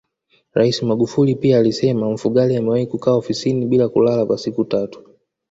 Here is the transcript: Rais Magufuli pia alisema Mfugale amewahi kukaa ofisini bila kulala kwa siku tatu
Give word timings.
Rais 0.53 0.83
Magufuli 0.83 1.35
pia 1.35 1.59
alisema 1.59 2.11
Mfugale 2.11 2.57
amewahi 2.57 2.87
kukaa 2.87 3.11
ofisini 3.13 3.65
bila 3.65 3.89
kulala 3.89 4.25
kwa 4.25 4.37
siku 4.37 4.65
tatu 4.65 5.05